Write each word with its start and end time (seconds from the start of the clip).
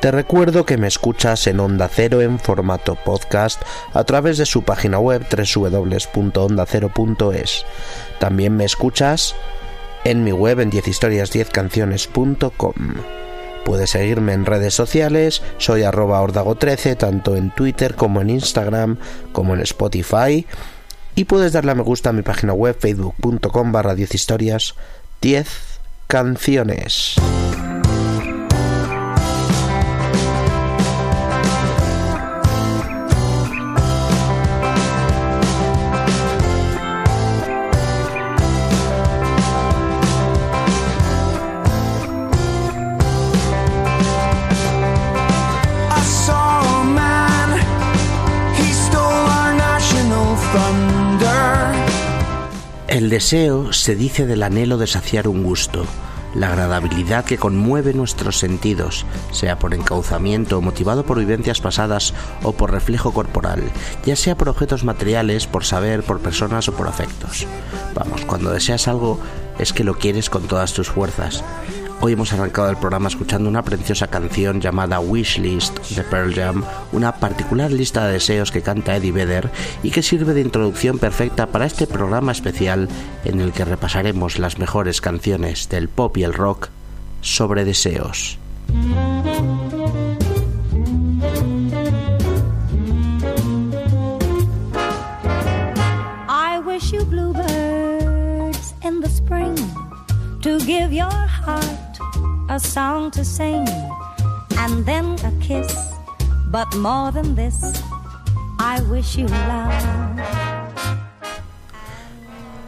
Te 0.00 0.10
recuerdo 0.10 0.64
que 0.64 0.78
me 0.78 0.86
escuchas 0.86 1.46
en 1.46 1.60
Onda 1.60 1.90
Cero 1.92 2.22
en 2.22 2.38
formato 2.38 2.94
podcast 2.94 3.60
a 3.92 4.04
través 4.04 4.38
de 4.38 4.46
su 4.46 4.62
página 4.62 4.98
web 4.98 5.26
www.ondacero.es. 5.30 7.66
También 8.18 8.56
me 8.56 8.64
escuchas 8.64 9.34
en 10.04 10.24
mi 10.24 10.32
web 10.32 10.60
en 10.60 10.72
10historias10canciones.com. 10.72 12.74
Puedes 13.66 13.90
seguirme 13.90 14.32
en 14.32 14.46
redes 14.46 14.72
sociales, 14.72 15.42
soy 15.58 15.82
arroba 15.82 16.22
ordago13 16.22 16.96
tanto 16.96 17.36
en 17.36 17.50
Twitter 17.50 17.94
como 17.94 18.22
en 18.22 18.30
Instagram 18.30 18.96
como 19.32 19.52
en 19.52 19.60
Spotify 19.60 20.46
y 21.14 21.24
puedes 21.24 21.52
darle 21.52 21.72
a 21.72 21.74
me 21.74 21.82
gusta 21.82 22.08
a 22.08 22.14
mi 22.14 22.22
página 22.22 22.54
web 22.54 22.74
facebook.com 22.80 23.70
barra 23.70 23.94
10 23.94 24.14
historias 24.14 24.76
10 25.20 25.46
canciones. 26.06 27.16
El 53.10 53.14
deseo 53.14 53.72
se 53.72 53.96
dice 53.96 54.24
del 54.24 54.44
anhelo 54.44 54.78
de 54.78 54.86
saciar 54.86 55.26
un 55.26 55.42
gusto, 55.42 55.84
la 56.32 56.46
agradabilidad 56.46 57.24
que 57.24 57.38
conmueve 57.38 57.92
nuestros 57.92 58.38
sentidos, 58.38 59.04
sea 59.32 59.58
por 59.58 59.74
encauzamiento 59.74 60.58
o 60.58 60.60
motivado 60.60 61.04
por 61.04 61.18
vivencias 61.18 61.60
pasadas 61.60 62.14
o 62.44 62.52
por 62.52 62.70
reflejo 62.70 63.12
corporal, 63.12 63.64
ya 64.04 64.14
sea 64.14 64.36
por 64.36 64.48
objetos 64.48 64.84
materiales, 64.84 65.48
por 65.48 65.64
saber, 65.64 66.04
por 66.04 66.20
personas 66.20 66.68
o 66.68 66.72
por 66.72 66.86
afectos. 66.86 67.48
Vamos, 67.96 68.24
cuando 68.26 68.52
deseas 68.52 68.86
algo 68.86 69.18
es 69.58 69.72
que 69.72 69.82
lo 69.82 69.98
quieres 69.98 70.30
con 70.30 70.44
todas 70.44 70.72
tus 70.72 70.88
fuerzas. 70.88 71.42
Hoy 72.02 72.14
hemos 72.14 72.32
arrancado 72.32 72.70
el 72.70 72.78
programa 72.78 73.08
escuchando 73.08 73.50
una 73.50 73.62
preciosa 73.62 74.06
canción 74.06 74.58
llamada 74.58 75.00
Wishlist 75.00 75.78
de 75.90 76.02
Pearl 76.02 76.34
Jam, 76.34 76.64
una 76.92 77.16
particular 77.16 77.70
lista 77.70 78.06
de 78.06 78.14
deseos 78.14 78.50
que 78.50 78.62
canta 78.62 78.96
Eddie 78.96 79.12
Vedder 79.12 79.50
y 79.82 79.90
que 79.90 80.02
sirve 80.02 80.32
de 80.32 80.40
introducción 80.40 80.98
perfecta 80.98 81.48
para 81.48 81.66
este 81.66 81.86
programa 81.86 82.32
especial 82.32 82.88
en 83.26 83.42
el 83.42 83.52
que 83.52 83.66
repasaremos 83.66 84.38
las 84.38 84.58
mejores 84.58 85.02
canciones 85.02 85.68
del 85.68 85.90
pop 85.90 86.16
y 86.16 86.22
el 86.22 86.32
rock 86.32 86.70
sobre 87.20 87.66
deseos. 87.66 88.38
A 102.50 102.58
song 102.58 103.12
to 103.12 103.24
sing 103.24 103.64
and 104.58 104.84
then 104.84 105.14
a 105.24 105.30
kiss. 105.40 105.72
But 106.50 106.66
more 106.76 107.12
than 107.12 107.36
this, 107.36 107.54
I 108.58 108.82
wish 108.90 109.16
you 109.16 109.28
love. 109.28 109.72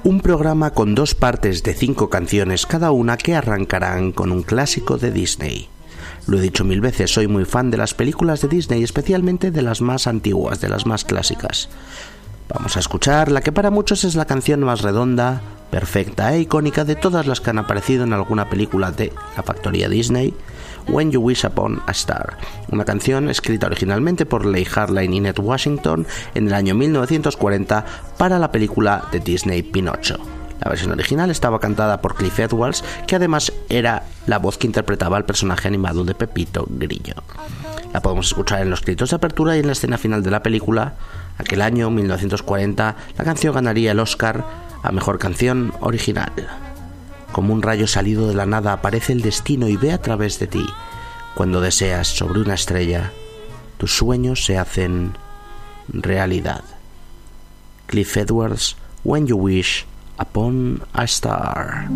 Un 0.05 0.20
programa 0.20 0.70
con 0.70 0.94
dos 0.94 1.17
partes 1.17 1.64
de 1.64 1.75
cinco 1.75 2.08
canciones 2.11 2.64
cada 2.64 2.93
una 2.93 3.17
que 3.17 3.34
arrancarán 3.34 4.12
con 4.12 4.31
un 4.31 4.44
clásico 4.44 4.99
de 4.99 5.11
Disney. 5.11 5.69
Lo 6.28 6.38
he 6.38 6.40
dicho 6.40 6.64
mil 6.64 6.81
veces, 6.81 7.11
soy 7.12 7.26
muy 7.26 7.44
fan 7.44 7.73
de 7.73 7.78
las 7.78 7.93
películas 7.93 8.40
de 8.40 8.49
Disney, 8.49 8.85
especialmente 8.85 9.50
de 9.50 9.62
las 9.62 9.81
más 9.81 10.06
antiguas, 10.06 10.61
de 10.61 10.69
las 10.69 10.87
más 10.87 11.05
clásicas. 11.05 11.69
Vamos 12.49 12.77
a 12.77 12.81
escuchar 12.81 13.31
la 13.31 13.41
que 13.41 13.53
para 13.53 13.71
muchos 13.71 14.05
es 14.05 14.15
la 14.15 14.27
canción 14.27 14.61
más 14.61 14.83
redonda, 14.83 15.41
perfecta 15.71 16.35
e 16.35 16.41
icónica 16.41 16.85
de 16.85 16.97
todas 16.97 17.27
las 17.27 17.41
que 17.41 17.50
han 17.50 17.59
aparecido 17.59 18.05
en 18.05 18.12
alguna 18.12 18.50
película 18.50 18.91
de 18.91 19.12
la 19.37 19.43
factoría 19.43 19.89
Disney, 19.89 20.35
When 20.89 21.11
You 21.11 21.21
Wish 21.21 21.47
Upon 21.47 21.81
a 21.87 21.93
Star, 21.93 22.37
una 22.71 22.85
canción 22.85 23.31
escrita 23.31 23.67
originalmente 23.69 24.27
por 24.27 24.44
Leigh 24.44 24.69
Harline 24.75 25.17
y 25.17 25.21
Ned 25.21 25.39
Washington 25.39 26.06
en 26.35 26.49
el 26.49 26.55
año 26.55 26.75
1940 26.75 27.85
para 28.19 28.39
la 28.39 28.53
película 28.53 29.05
de 29.12 29.21
Disney 29.21 29.62
Pinocho. 29.62 30.19
La 30.62 30.69
versión 30.69 30.93
original 30.93 31.31
estaba 31.31 31.59
cantada 31.59 32.00
por 32.00 32.15
Cliff 32.15 32.38
Edwards, 32.38 32.85
que 33.06 33.17
además 33.17 33.53
era 33.69 34.05
la 34.27 34.38
voz 34.38 34.59
que 34.59 34.69
interpretaba 34.69 35.17
al 35.17 35.25
personaje 35.25 35.67
animado 35.67 36.05
de 36.05 36.15
Pepito 36.15 36.67
Grillo. 36.69 37.15
La 37.93 38.00
podemos 38.00 38.29
escuchar 38.29 38.62
en 38.62 38.71
los 38.71 38.81
créditos 38.81 39.11
de 39.11 39.17
apertura 39.17 39.56
y 39.56 39.61
en 39.61 39.67
la 39.67 39.73
escena 39.73 39.99
final 39.99 40.23
de 40.23 40.31
la 40.31 40.43
película. 40.43 40.95
Aquel 41.38 41.62
año, 41.62 41.90
1940, 41.90 42.96
la 43.17 43.25
canción 43.25 43.55
ganaría 43.55 43.93
el 43.93 44.00
Oscar 44.00 44.44
a 44.82 44.93
Mejor 44.93 45.19
Canción 45.19 45.73
Original. 45.81 46.32
Como 47.32 47.55
un 47.55 47.62
rayo 47.62 47.87
salido 47.87 48.29
de 48.29 48.34
la 48.34 48.46
nada 48.46 48.75
aparece 48.75 49.12
el 49.12 49.23
destino 49.23 49.69
y 49.69 49.76
ve 49.76 49.93
a 49.93 50.02
través 50.02 50.38
de 50.38 50.46
ti. 50.46 50.67
Cuando 51.34 51.61
deseas 51.61 52.08
sobre 52.08 52.40
una 52.40 52.55
estrella, 52.55 53.11
tus 53.79 53.96
sueños 53.96 54.44
se 54.44 54.58
hacen 54.58 55.17
realidad. 55.88 56.62
Cliff 57.87 58.17
Edwards, 58.17 58.76
When 59.05 59.26
You 59.26 59.37
Wish 59.37 59.87
Upon 60.19 60.82
a 60.93 61.05
Star. 61.05 61.88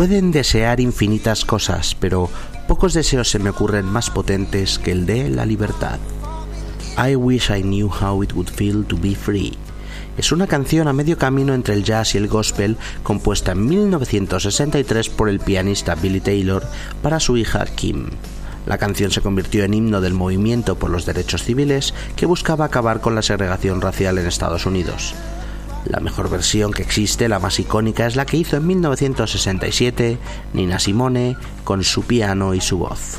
pueden 0.00 0.32
desear 0.32 0.80
infinitas 0.80 1.44
cosas, 1.44 1.94
pero 1.94 2.30
pocos 2.66 2.94
deseos 2.94 3.28
se 3.28 3.38
me 3.38 3.50
ocurren 3.50 3.84
más 3.84 4.08
potentes 4.08 4.78
que 4.78 4.92
el 4.92 5.04
de 5.04 5.28
la 5.28 5.44
libertad. 5.44 5.98
I 6.96 7.16
wish 7.16 7.50
I 7.50 7.60
knew 7.60 7.90
how 7.90 8.22
it 8.22 8.32
would 8.32 8.48
feel 8.48 8.82
to 8.86 8.96
be 8.96 9.14
free. 9.14 9.58
Es 10.16 10.32
una 10.32 10.46
canción 10.46 10.88
a 10.88 10.94
medio 10.94 11.18
camino 11.18 11.52
entre 11.52 11.74
el 11.74 11.84
jazz 11.84 12.14
y 12.14 12.16
el 12.16 12.28
gospel, 12.28 12.78
compuesta 13.02 13.52
en 13.52 13.66
1963 13.66 15.10
por 15.10 15.28
el 15.28 15.38
pianista 15.38 15.94
Billy 15.96 16.20
Taylor 16.20 16.66
para 17.02 17.20
su 17.20 17.36
hija 17.36 17.66
Kim. 17.66 18.06
La 18.64 18.78
canción 18.78 19.10
se 19.10 19.20
convirtió 19.20 19.64
en 19.64 19.74
himno 19.74 20.00
del 20.00 20.14
movimiento 20.14 20.78
por 20.78 20.88
los 20.88 21.04
derechos 21.04 21.42
civiles 21.42 21.92
que 22.16 22.24
buscaba 22.24 22.64
acabar 22.64 23.02
con 23.02 23.14
la 23.14 23.20
segregación 23.20 23.82
racial 23.82 24.16
en 24.16 24.26
Estados 24.26 24.64
Unidos. 24.64 25.14
La 25.84 26.00
mejor 26.00 26.28
versión 26.28 26.72
que 26.72 26.82
existe, 26.82 27.28
la 27.28 27.38
más 27.38 27.58
icónica, 27.58 28.06
es 28.06 28.16
la 28.16 28.26
que 28.26 28.36
hizo 28.36 28.56
en 28.56 28.66
1967 28.66 30.18
Nina 30.52 30.78
Simone 30.78 31.36
con 31.64 31.82
su 31.84 32.02
piano 32.02 32.54
y 32.54 32.60
su 32.60 32.78
voz. 32.78 33.18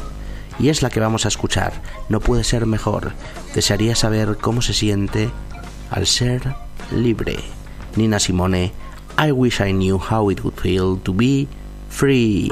Y 0.59 0.69
es 0.69 0.81
la 0.81 0.89
que 0.89 0.99
vamos 0.99 1.25
a 1.25 1.29
escuchar. 1.29 1.73
No 2.07 2.19
puede 2.19 2.43
ser 2.43 2.65
mejor. 2.65 3.13
Desearía 3.55 3.95
saber 3.95 4.37
cómo 4.39 4.61
se 4.61 4.73
siente 4.73 5.31
al 5.89 6.05
ser 6.05 6.55
libre. 6.95 7.37
Nina 7.95 8.19
Simone, 8.19 8.71
I 9.17 9.31
wish 9.31 9.59
I 9.59 9.71
knew 9.71 9.97
how 9.97 10.29
it 10.31 10.43
would 10.43 10.57
feel 10.59 10.99
to 11.03 11.13
be 11.13 11.47
free. 11.89 12.49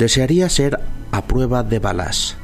Desearía 0.00 0.48
ser 0.48 0.80
a 1.12 1.26
prueba 1.26 1.62
de 1.62 1.78
balas. 1.78 2.34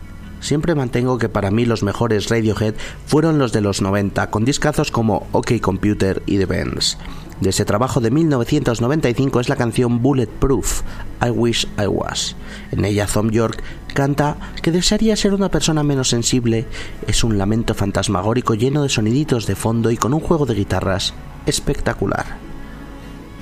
Siempre 0.40 0.74
mantengo 0.74 1.16
que 1.16 1.30
para 1.30 1.50
mí 1.50 1.64
los 1.64 1.82
mejores 1.82 2.28
Radiohead 2.28 2.74
fueron 3.06 3.38
los 3.38 3.50
de 3.50 3.62
los 3.62 3.80
90, 3.80 4.28
con 4.28 4.44
discazos 4.44 4.90
como 4.90 5.26
OK 5.32 5.58
Computer 5.62 6.22
y 6.26 6.36
The 6.36 6.44
Bends. 6.44 6.98
De 7.40 7.48
ese 7.48 7.64
trabajo 7.64 8.02
de 8.02 8.10
1995 8.10 9.40
es 9.40 9.48
la 9.48 9.56
canción 9.56 10.02
Bulletproof, 10.02 10.82
I 11.26 11.30
Wish 11.30 11.66
I 11.78 11.86
Was. 11.86 12.36
En 12.72 12.84
ella 12.84 13.06
Thom 13.06 13.30
York 13.30 13.62
canta 13.94 14.36
que 14.60 14.70
desearía 14.70 15.16
ser 15.16 15.32
una 15.32 15.50
persona 15.50 15.82
menos 15.82 16.10
sensible. 16.10 16.66
Es 17.06 17.24
un 17.24 17.38
lamento 17.38 17.72
fantasmagórico 17.72 18.52
lleno 18.52 18.82
de 18.82 18.90
soniditos 18.90 19.46
de 19.46 19.56
fondo 19.56 19.90
y 19.90 19.96
con 19.96 20.12
un 20.12 20.20
juego 20.20 20.44
de 20.44 20.56
guitarras 20.56 21.14
espectacular. 21.46 22.36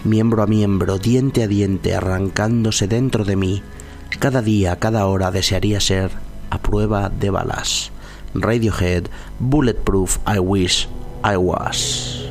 Miembro 0.05 0.45
a 0.45 0.47
miembro, 0.47 0.99
diente 0.99 1.43
a 1.43 1.49
diente, 1.49 1.97
arrancándose 1.97 2.87
dentro 2.87 3.25
de 3.25 3.35
mí, 3.35 3.63
cada 4.19 4.43
día, 4.43 4.77
cada 4.77 5.07
hora 5.07 5.31
desearía 5.31 5.81
ser 5.81 6.11
a 6.51 6.59
prueba 6.59 7.09
de 7.09 7.31
balas. 7.31 7.91
Radiohead, 8.35 9.05
Bulletproof, 9.39 10.19
I 10.27 10.39
Wish 10.39 10.89
I 11.23 11.37
Was. 11.37 12.24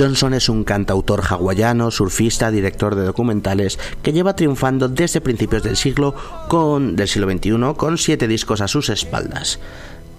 Johnson 0.00 0.32
es 0.32 0.48
un 0.48 0.64
cantautor 0.64 1.20
hawaiano, 1.28 1.90
surfista, 1.90 2.50
director 2.50 2.94
de 2.94 3.04
documentales 3.04 3.78
que 4.02 4.14
lleva 4.14 4.34
triunfando 4.34 4.88
desde 4.88 5.20
principios 5.20 5.62
del 5.62 5.76
siglo 5.76 6.14
con 6.48 6.96
del 6.96 7.06
siglo 7.06 7.30
XXI 7.30 7.74
con 7.76 7.98
siete 7.98 8.26
discos 8.26 8.62
a 8.62 8.68
sus 8.68 8.88
espaldas. 8.88 9.58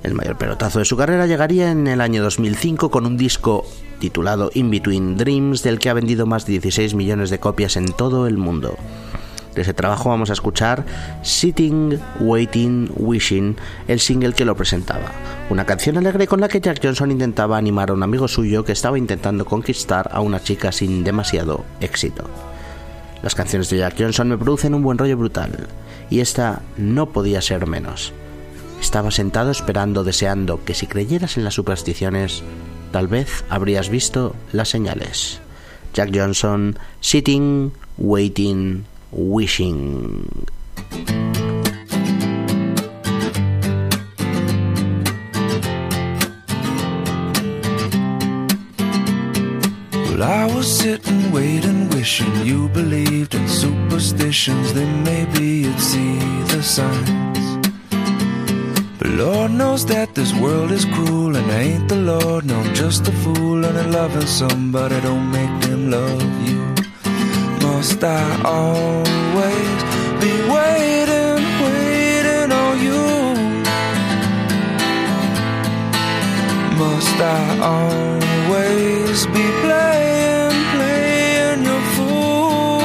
El 0.04 0.14
mayor 0.14 0.38
pelotazo 0.38 0.78
de 0.78 0.86
su 0.86 0.98
carrera 0.98 1.26
llegaría 1.26 1.72
en 1.72 1.88
el 1.88 2.00
año 2.00 2.22
2005 2.22 2.92
con 2.92 3.08
un 3.08 3.18
disco 3.18 3.66
titulado 3.98 4.52
In 4.54 4.70
Between 4.70 5.18
Dreams 5.18 5.64
del 5.64 5.80
que 5.80 5.90
ha 5.90 5.96
vendido 5.96 6.28
más 6.28 6.46
de 6.46 6.52
16 6.52 6.94
millones 6.94 7.32
de 7.32 7.40
copias 7.40 7.76
en 7.76 7.92
todo 7.92 8.28
el 8.28 8.38
mundo. 8.38 8.78
De 9.56 9.64
ese 9.64 9.74
trabajo 9.74 10.10
vamos 10.10 10.30
a 10.30 10.34
escuchar 10.34 10.86
Sitting, 11.24 12.00
Waiting, 12.20 12.90
Wishing, 12.96 13.58
el 13.88 14.00
single 14.00 14.34
que 14.34 14.46
lo 14.46 14.56
presentaba. 14.56 15.12
Una 15.50 15.66
canción 15.66 15.98
alegre 15.98 16.28
con 16.28 16.40
la 16.40 16.48
que 16.48 16.62
Jack 16.62 16.80
Johnson 16.82 17.12
intentaba 17.12 17.58
animar 17.58 17.90
a 17.90 17.94
un 17.94 18.04
amigo 18.04 18.28
suyo 18.28 18.64
que 18.64 18.72
estaba 18.72 18.98
intentando 18.98 19.46
conquistar 19.46 20.10
a 20.14 20.22
una 20.22 20.42
chica 20.42 20.72
sin 20.72 21.04
demasiado 21.04 21.66
éxito. 21.82 22.30
Las 23.22 23.36
canciones 23.36 23.70
de 23.70 23.80
Jack 23.80 23.96
Johnson 24.00 24.30
me 24.30 24.38
producen 24.38 24.74
un 24.74 24.84
buen 24.84 24.98
rollo 24.98 25.18
brutal, 25.18 25.68
y 26.10 26.22
esta 26.22 26.62
no 26.78 27.10
podía 27.10 27.42
ser 27.42 27.68
menos. 27.68 28.14
Estaba 28.80 29.12
sentado 29.12 29.52
esperando, 29.52 30.04
deseando 30.04 30.64
que 30.64 30.74
si 30.74 30.88
creyeras 30.88 31.38
en 31.38 31.44
las 31.44 31.54
supersticiones, 31.54 32.42
tal 32.92 33.08
vez 33.08 33.44
habrías 33.50 33.90
visto 33.90 34.36
las 34.54 34.70
señales. 34.70 35.40
Jack 35.94 36.10
Johnson, 36.14 36.80
Sitting, 37.00 37.74
Waiting, 37.98 38.86
Wishing. 39.14 40.48
Well, 49.92 50.24
I 50.24 50.46
was 50.56 50.66
sitting, 50.80 51.34
waiting, 51.34 51.90
wishing 51.90 52.34
you 52.46 52.70
believed 52.70 53.36
in 53.36 53.50
superstitions. 53.50 54.74
Then 54.74 55.04
maybe 55.04 55.46
you'd 55.66 55.80
see 55.80 56.18
the 56.46 56.64
signs. 56.64 57.68
But 58.98 59.08
Lord 59.10 59.52
knows 59.52 59.86
that 59.88 60.16
this 60.16 60.34
world 60.36 60.72
is 60.72 60.86
cruel, 60.86 61.36
and 61.36 61.52
I 61.52 61.62
ain't 61.62 61.90
the 61.90 61.98
Lord, 61.98 62.46
no, 62.46 62.60
I'm 62.60 62.74
just 62.74 63.10
a 63.10 63.12
fool. 63.12 63.66
And 63.66 63.78
I 63.78 63.86
loving 63.88 64.26
somebody 64.26 65.02
don't 65.02 65.30
make 65.32 65.62
them 65.64 65.92
love 65.92 66.48
you. 66.48 66.71
Must 67.82 68.04
I 68.04 68.42
always 68.46 69.80
be 70.22 70.34
waiting, 70.54 71.42
waiting 71.66 72.52
on 72.64 72.74
you? 72.86 73.02
Must 76.78 77.20
I 77.20 77.42
always 77.74 79.26
be 79.36 79.46
playing, 79.64 80.58
playing 80.76 81.64
your 81.64 81.82
fool? 81.96 82.82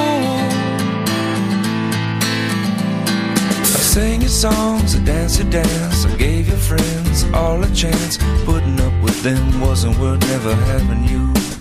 I 3.60 3.80
sang 3.92 4.22
your 4.22 4.30
songs, 4.30 4.96
I 4.96 5.00
danced 5.00 5.40
your 5.40 5.50
dance, 5.50 6.06
I 6.06 6.16
gave 6.16 6.48
your 6.48 6.56
friends 6.56 7.24
all 7.34 7.62
a 7.62 7.68
chance. 7.74 8.16
Putting 8.46 8.80
up 8.80 8.94
with 9.02 9.22
them 9.22 9.60
wasn't 9.60 9.98
worth 9.98 10.20
never 10.20 10.54
having 10.54 11.04
you. 11.04 11.55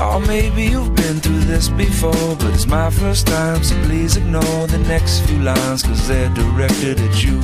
Or 0.00 0.18
maybe 0.20 0.64
you've 0.64 0.94
been 0.94 1.20
through 1.20 1.40
this 1.40 1.68
before, 1.68 2.34
but 2.36 2.54
it's 2.54 2.66
my 2.66 2.88
first 2.88 3.26
time, 3.26 3.62
so 3.62 3.74
please 3.84 4.16
ignore 4.16 4.66
the 4.66 4.78
next 4.88 5.20
few 5.26 5.38
lines, 5.40 5.82
cause 5.82 6.08
they're 6.08 6.30
directed 6.30 6.98
at 7.00 7.22
you. 7.22 7.38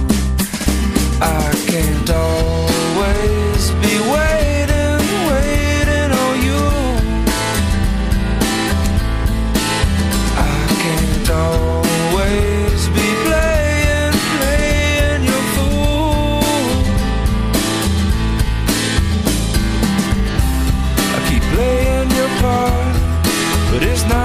I 1.21 1.53
can't 1.69 2.11
always 2.11 3.71
be 3.85 3.95
waiting, 4.11 4.36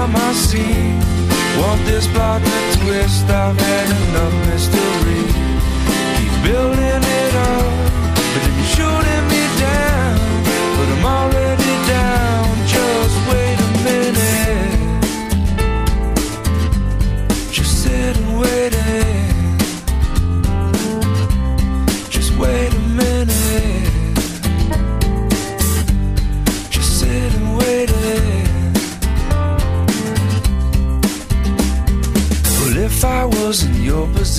not 0.02 0.12
my 0.12 0.32
scene. 0.32 0.98
Want 1.58 1.80
this 1.84 2.06
plot 2.08 2.40
to 2.42 2.58
twist? 2.78 3.24
I've 3.28 3.58
had 3.58 3.88
enough 4.02 4.34
mystery. 4.48 5.22
Keep 6.16 6.34
building 6.46 7.02
it 7.20 7.34
up, 7.50 7.61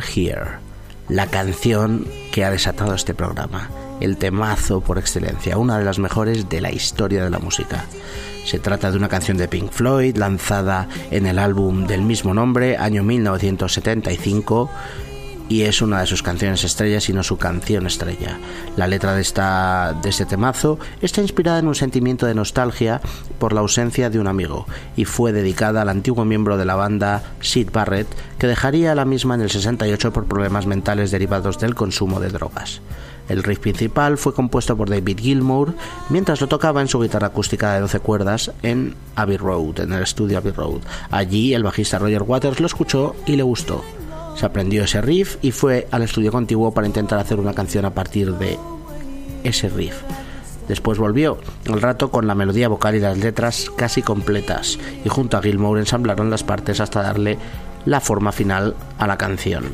Here, 0.00 0.58
la 1.08 1.26
canción 1.26 2.06
que 2.32 2.44
ha 2.44 2.50
desatado 2.50 2.94
este 2.94 3.14
programa, 3.14 3.70
el 4.00 4.16
temazo 4.16 4.80
por 4.80 4.98
excelencia, 4.98 5.58
una 5.58 5.78
de 5.78 5.84
las 5.84 5.98
mejores 5.98 6.48
de 6.48 6.60
la 6.60 6.72
historia 6.72 7.24
de 7.24 7.30
la 7.30 7.38
música. 7.38 7.84
Se 8.44 8.58
trata 8.58 8.90
de 8.90 8.96
una 8.96 9.08
canción 9.08 9.36
de 9.36 9.48
Pink 9.48 9.70
Floyd 9.70 10.16
lanzada 10.16 10.88
en 11.10 11.26
el 11.26 11.38
álbum 11.38 11.86
del 11.86 12.02
mismo 12.02 12.34
nombre, 12.34 12.76
año 12.76 13.02
1975, 13.02 14.70
y 15.50 15.62
es 15.62 15.82
una 15.82 16.00
de 16.00 16.06
sus 16.06 16.22
canciones 16.22 16.62
estrellas 16.62 17.08
y 17.08 17.12
no 17.12 17.24
su 17.24 17.36
canción 17.36 17.84
estrella. 17.86 18.38
La 18.76 18.86
letra 18.86 19.14
de, 19.14 19.20
esta, 19.20 19.94
de 20.00 20.08
este 20.08 20.24
temazo 20.24 20.78
está 21.02 21.20
inspirada 21.20 21.58
en 21.58 21.66
un 21.66 21.74
sentimiento 21.74 22.24
de 22.24 22.36
nostalgia 22.36 23.00
por 23.40 23.52
la 23.52 23.60
ausencia 23.60 24.10
de 24.10 24.20
un 24.20 24.28
amigo 24.28 24.66
y 24.96 25.06
fue 25.06 25.32
dedicada 25.32 25.82
al 25.82 25.88
antiguo 25.88 26.24
miembro 26.24 26.56
de 26.56 26.64
la 26.64 26.76
banda 26.76 27.24
Sid 27.40 27.70
Barrett 27.72 28.06
que 28.38 28.46
dejaría 28.46 28.92
a 28.92 28.94
la 28.94 29.04
misma 29.04 29.34
en 29.34 29.40
el 29.40 29.50
68 29.50 30.12
por 30.12 30.26
problemas 30.26 30.66
mentales 30.66 31.10
derivados 31.10 31.58
del 31.58 31.74
consumo 31.74 32.20
de 32.20 32.28
drogas. 32.28 32.80
El 33.28 33.42
riff 33.42 33.58
principal 33.58 34.18
fue 34.18 34.34
compuesto 34.34 34.76
por 34.76 34.88
David 34.88 35.18
Gilmour 35.18 35.74
mientras 36.10 36.40
lo 36.40 36.46
tocaba 36.46 36.80
en 36.80 36.88
su 36.88 37.00
guitarra 37.00 37.28
acústica 37.28 37.74
de 37.74 37.80
12 37.80 37.98
cuerdas 37.98 38.52
en 38.62 38.94
Abbey 39.16 39.36
Road, 39.36 39.80
en 39.80 39.92
el 39.92 40.04
estudio 40.04 40.38
Abbey 40.38 40.52
Road. 40.52 40.80
Allí 41.10 41.54
el 41.54 41.64
bajista 41.64 41.98
Roger 41.98 42.22
Waters 42.22 42.60
lo 42.60 42.66
escuchó 42.66 43.16
y 43.26 43.34
le 43.34 43.42
gustó. 43.42 43.84
Se 44.36 44.46
aprendió 44.46 44.84
ese 44.84 45.00
riff 45.00 45.36
y 45.42 45.50
fue 45.50 45.86
al 45.90 46.02
estudio 46.02 46.32
contiguo 46.32 46.72
para 46.72 46.86
intentar 46.86 47.18
hacer 47.18 47.38
una 47.38 47.54
canción 47.54 47.84
a 47.84 47.94
partir 47.94 48.34
de 48.34 48.58
ese 49.44 49.68
riff. 49.68 49.96
Después 50.68 50.98
volvió, 50.98 51.38
al 51.68 51.82
rato 51.82 52.10
con 52.10 52.26
la 52.26 52.34
melodía 52.34 52.68
vocal 52.68 52.94
y 52.94 53.00
las 53.00 53.18
letras 53.18 53.70
casi 53.76 54.02
completas, 54.02 54.78
y 55.04 55.08
junto 55.08 55.36
a 55.36 55.42
Gilmour 55.42 55.78
ensamblaron 55.78 56.30
las 56.30 56.44
partes 56.44 56.80
hasta 56.80 57.02
darle 57.02 57.38
la 57.86 58.00
forma 58.00 58.30
final 58.30 58.76
a 58.98 59.06
la 59.06 59.18
canción. 59.18 59.64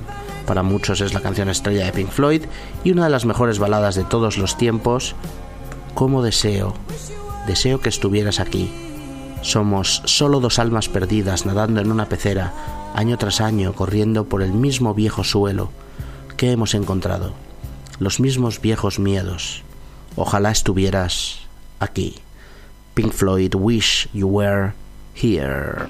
Para 0.46 0.62
muchos 0.62 1.00
es 1.00 1.12
la 1.12 1.20
canción 1.20 1.48
estrella 1.48 1.84
de 1.84 1.92
Pink 1.92 2.10
Floyd 2.10 2.44
y 2.84 2.92
una 2.92 3.04
de 3.04 3.10
las 3.10 3.26
mejores 3.26 3.58
baladas 3.58 3.94
de 3.94 4.04
todos 4.04 4.38
los 4.38 4.56
tiempos. 4.56 5.14
Como 5.94 6.22
deseo, 6.22 6.74
deseo 7.46 7.80
que 7.80 7.88
estuvieras 7.88 8.38
aquí. 8.38 8.72
Somos 9.42 10.02
solo 10.04 10.40
dos 10.40 10.58
almas 10.58 10.88
perdidas 10.88 11.46
nadando 11.46 11.80
en 11.80 11.90
una 11.90 12.08
pecera, 12.08 12.52
año 12.96 13.18
tras 13.18 13.42
año, 13.42 13.74
corriendo 13.74 14.24
por 14.24 14.42
el 14.42 14.52
mismo 14.52 14.94
viejo 14.94 15.22
suelo, 15.22 15.70
¿qué 16.38 16.50
hemos 16.50 16.74
encontrado? 16.74 17.34
Los 17.98 18.20
mismos 18.20 18.60
viejos 18.60 18.98
miedos. 18.98 19.62
Ojalá 20.16 20.50
estuvieras 20.50 21.40
aquí. 21.78 22.16
Pink 22.94 23.12
Floyd, 23.12 23.54
wish 23.54 24.08
you 24.14 24.26
were 24.26 24.72
here. 25.14 25.88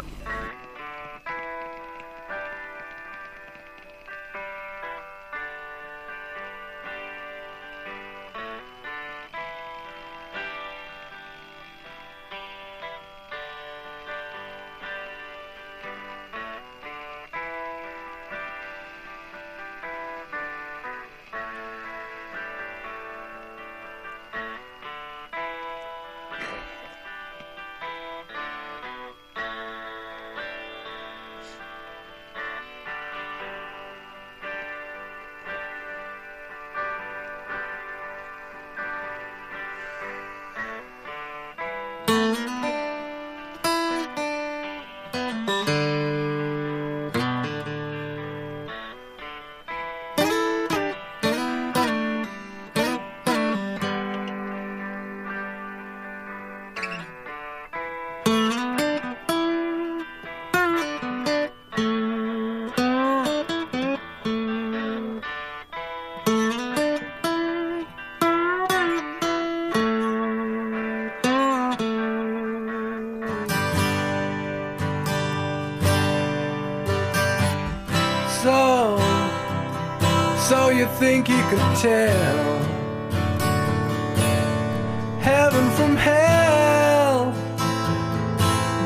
from 85.76 85.94
hell, 85.94 87.32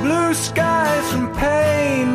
blue 0.02 0.34
skies 0.34 1.12
from 1.12 1.32
pain. 1.34 2.08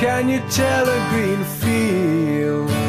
Can 0.00 0.28
you 0.28 0.40
tell 0.48 0.88
a 0.88 1.00
green 1.10 1.42
field? 1.60 2.81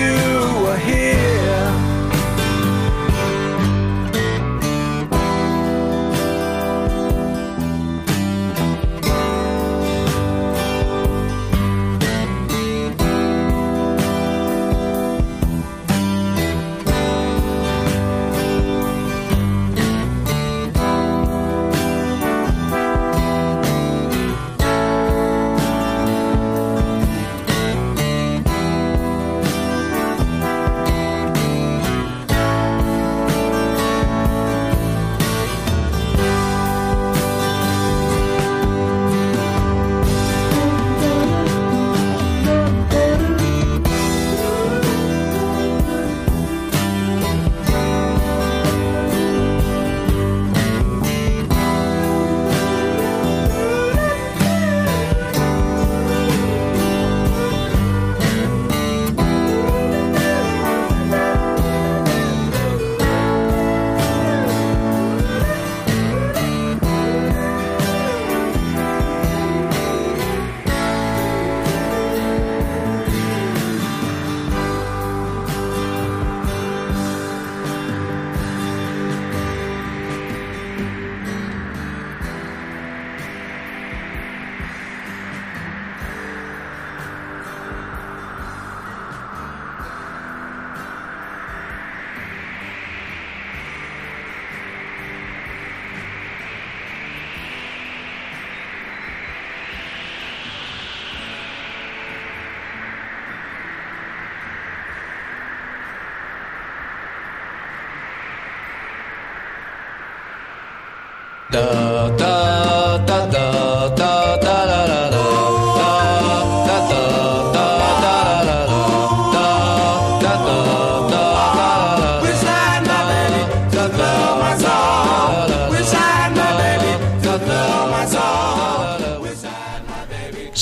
you. 0.00 0.29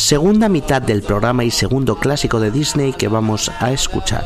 Segunda 0.09 0.49
mitad 0.49 0.81
del 0.81 1.03
programa 1.03 1.45
y 1.45 1.51
segundo 1.51 1.97
clásico 1.97 2.41
de 2.41 2.51
Disney 2.51 2.95
que 2.95 3.09
vamos 3.09 3.51
a 3.61 3.73
escuchar. 3.73 4.25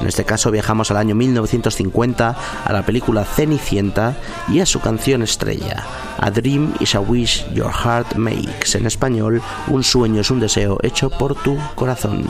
En 0.00 0.06
este 0.06 0.24
caso 0.24 0.50
viajamos 0.50 0.90
al 0.90 0.96
año 0.96 1.14
1950 1.14 2.36
a 2.64 2.72
la 2.72 2.86
película 2.86 3.24
Cenicienta 3.24 4.16
y 4.48 4.60
a 4.60 4.66
su 4.66 4.80
canción 4.80 5.22
estrella, 5.22 5.84
A 6.18 6.30
Dream 6.30 6.72
is 6.80 6.94
a 6.94 7.00
Wish 7.00 7.46
Your 7.52 7.70
Heart 7.70 8.16
Makes, 8.16 8.78
en 8.78 8.86
español, 8.86 9.42
Un 9.68 9.84
sueño 9.84 10.22
es 10.22 10.30
un 10.30 10.40
deseo 10.40 10.78
hecho 10.82 11.10
por 11.10 11.34
tu 11.34 11.58
corazón. 11.74 12.24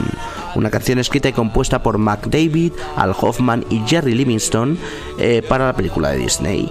Una 0.55 0.69
canción 0.69 0.99
escrita 0.99 1.29
y 1.29 1.33
compuesta 1.33 1.81
por 1.81 1.97
Mac 1.97 2.27
David, 2.27 2.73
Al 2.97 3.15
Hoffman 3.17 3.65
y 3.69 3.81
Jerry 3.87 4.15
Livingston 4.15 4.77
eh, 5.17 5.41
para 5.47 5.67
la 5.67 5.73
película 5.73 6.09
de 6.09 6.17
Disney. 6.17 6.69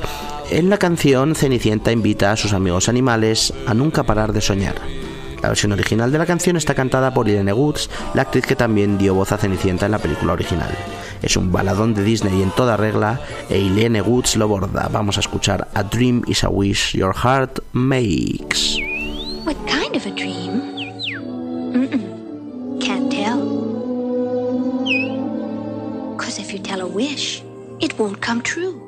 En 0.50 0.68
la 0.68 0.78
canción, 0.78 1.34
Cenicienta 1.34 1.92
invita 1.92 2.32
a 2.32 2.36
sus 2.36 2.52
amigos 2.52 2.88
animales 2.88 3.54
a 3.66 3.72
nunca 3.72 4.02
parar 4.02 4.32
de 4.32 4.40
soñar. 4.40 4.99
La 5.42 5.48
versión 5.48 5.72
original 5.72 6.12
de 6.12 6.18
la 6.18 6.26
canción 6.26 6.57
está 6.57 6.74
cantada 6.74 7.14
por 7.14 7.29
Irene 7.29 7.53
Woods, 7.53 7.88
la 8.14 8.22
actriz 8.22 8.46
que 8.46 8.57
también 8.57 8.98
dio 8.98 9.14
voz 9.14 9.33
a 9.33 9.38
Cenicienta 9.38 9.87
en 9.87 9.92
la 9.92 9.98
película 9.98 10.35
original. 10.35 10.70
Es 11.22 11.37
un 11.37 11.50
baladón 11.50 11.94
de 11.94 12.05
Disney 12.05 12.42
en 12.42 12.50
toda 12.50 12.76
regla 12.76 13.20
e 13.48 13.59
Irene 13.59 14.03
Woods 14.03 14.37
lo 14.37 14.48
borda. 14.48 14.88
Vamos 14.92 15.16
a 15.16 15.20
escuchar 15.20 15.68
A 15.74 15.83
Dream 15.83 16.22
is 16.26 16.44
a 16.44 16.48
Wish 16.48 16.94
Your 16.94 17.14
Heart 17.14 17.61
Makes. 17.72 18.79
What 19.44 19.57
kind 19.66 19.96
of 19.96 20.07
a 20.07 20.11
dream? 20.11 20.62
Mm-mm. 21.72 22.81
Can't 22.81 23.11
tell. 23.11 23.40
Cause 26.16 26.38
if 26.38 26.53
you 26.53 26.59
tell 26.59 26.83
a 26.83 26.87
wish, 26.87 27.42
it 27.81 27.98
won't 27.98 28.20
come 28.20 28.42
true. 28.42 28.81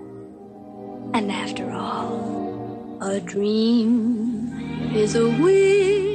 And 1.15 1.31
after 1.31 1.71
all, 1.71 2.99
a 3.01 3.21
dream 3.21 4.93
is 4.95 5.15
a 5.15 5.29
wish 5.43 6.12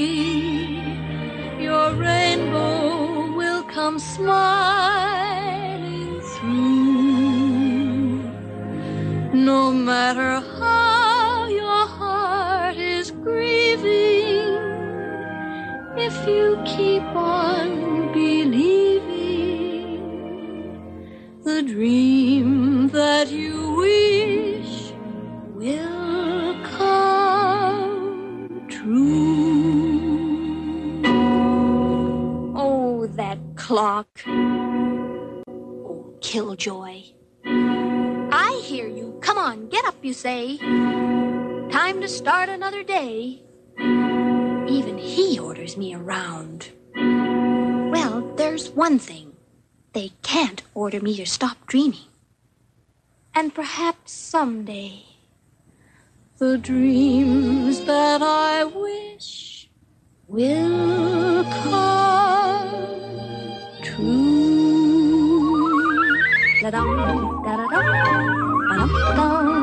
your 1.60 1.94
rainbow 1.94 3.36
will 3.36 3.64
come 3.64 3.98
smiling 4.00 5.02
through. 6.34 7.72
No 9.34 9.72
matter 9.72 10.40
how 10.60 11.48
your 11.48 11.86
heart 12.00 12.78
is 12.78 13.12
grieving, 13.12 14.58
if 15.98 16.16
you 16.28 16.58
keep 16.66 17.04
on 17.16 18.12
believing, 18.14 19.02
the 21.44 21.62
dream 21.62 22.90
that 22.90 23.32
you 23.32 23.61
clock. 33.72 34.22
Oh, 34.28 36.14
killjoy. 36.20 37.04
I 37.46 38.62
hear 38.66 38.86
you. 38.86 39.18
Come 39.22 39.38
on, 39.38 39.70
get 39.70 39.86
up, 39.86 39.96
you 40.02 40.14
say. 40.14 40.58
Time 40.58 42.02
to 42.02 42.10
start 42.10 42.50
another 42.50 42.84
day. 42.84 43.42
Even 43.80 44.98
he 44.98 45.40
orders 45.40 45.78
me 45.78 45.96
around. 45.96 46.72
Well, 47.94 48.34
there's 48.36 48.72
one 48.72 49.00
thing. 49.00 49.38
They 49.94 50.12
can't 50.22 50.64
order 50.74 51.00
me 51.00 51.16
to 51.16 51.26
stop 51.26 51.66
dreaming. 51.66 52.12
And 53.34 53.56
perhaps 53.56 54.12
someday, 54.12 55.06
the 56.40 56.58
dreams 56.58 57.86
that 57.86 58.22
I 58.22 58.66
wish 58.66 59.70
will 60.28 61.46
come 61.64 62.52
da 66.62 66.70
dum 66.70 66.90
da 67.46 67.54
da 67.58 67.66
dum 67.72 67.88
da 68.70 68.76
dum 68.78 68.92
dum 69.18 69.61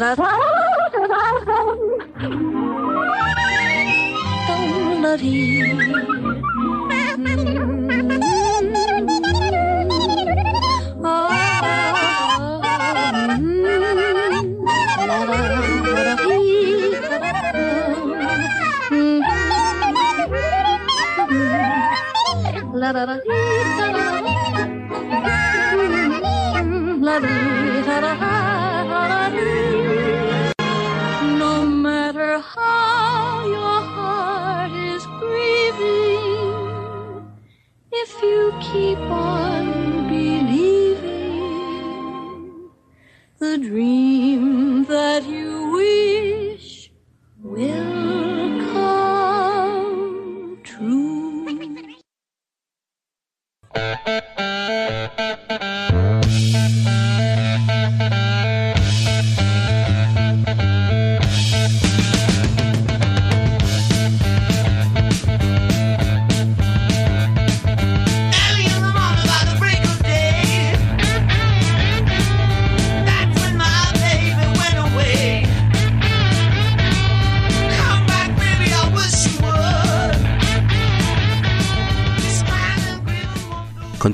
la. 0.00 0.14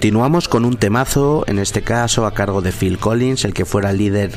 Continuamos 0.01 0.49
con 0.49 0.65
un 0.65 0.79
temazo, 0.79 1.45
en 1.47 1.59
este 1.59 1.83
caso 1.83 2.25
a 2.25 2.33
cargo 2.33 2.63
de 2.63 2.73
Phil 2.73 2.97
Collins, 2.97 3.45
el 3.45 3.53
que 3.53 3.67
fuera 3.67 3.93
líder 3.93 4.31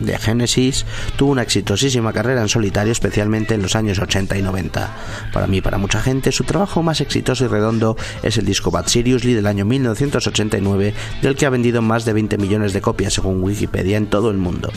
de 0.00 0.18
Genesis, 0.18 0.84
tuvo 1.16 1.30
una 1.30 1.42
exitosísima 1.42 2.12
carrera 2.12 2.42
en 2.42 2.48
solitario, 2.48 2.90
especialmente 2.90 3.54
en 3.54 3.62
los 3.62 3.76
años 3.76 4.00
80 4.00 4.36
y 4.36 4.42
90. 4.42 4.96
Para 5.32 5.46
mí 5.46 5.60
para 5.60 5.78
mucha 5.78 6.00
gente, 6.00 6.32
su 6.32 6.42
trabajo 6.42 6.82
más 6.82 7.00
exitoso 7.00 7.44
y 7.44 7.46
redondo 7.46 7.96
es 8.24 8.36
el 8.36 8.46
disco 8.46 8.72
Bad 8.72 8.86
Seriously 8.86 9.34
del 9.34 9.46
año 9.46 9.64
1989, 9.64 10.92
del 11.22 11.36
que 11.36 11.46
ha 11.46 11.50
vendido 11.50 11.82
más 11.82 12.04
de 12.04 12.12
20 12.12 12.36
millones 12.38 12.72
de 12.72 12.80
copias 12.80 13.14
según 13.14 13.44
Wikipedia 13.44 13.98
en 13.98 14.08
todo 14.08 14.32
el 14.32 14.38
mundo. 14.38 14.72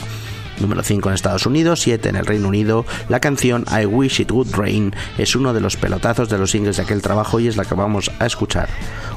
Número 0.60 0.82
5 0.82 1.08
en 1.08 1.14
Estados 1.14 1.46
Unidos, 1.46 1.80
7 1.80 2.08
en 2.08 2.16
el 2.16 2.26
Reino 2.26 2.48
Unido. 2.48 2.84
La 3.08 3.20
canción 3.20 3.64
I 3.70 3.86
Wish 3.86 4.20
It 4.20 4.30
Would 4.30 4.54
Rain 4.54 4.94
es 5.18 5.34
uno 5.34 5.52
de 5.52 5.60
los 5.60 5.76
pelotazos 5.76 6.28
de 6.28 6.38
los 6.38 6.50
singles 6.50 6.76
de 6.76 6.82
aquel 6.82 7.02
trabajo 7.02 7.40
y 7.40 7.48
es 7.48 7.56
la 7.56 7.64
que 7.64 7.74
vamos 7.74 8.10
a 8.18 8.26
escuchar. 8.26 8.68